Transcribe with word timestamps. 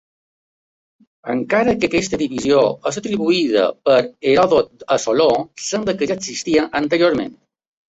Encara 1.33 1.75
que 1.83 1.89
aquesta 1.91 2.19
divisió 2.21 2.63
és 2.93 2.97
atribuïda 3.03 3.67
per 3.91 3.99
Heròdot 4.31 4.89
a 4.97 4.99
Soló 5.07 5.31
sembla 5.69 5.97
que 6.03 6.11
ja 6.15 6.21
existia 6.23 6.69
anteriorment. 6.83 7.33